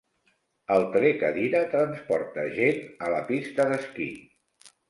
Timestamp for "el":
0.75-0.85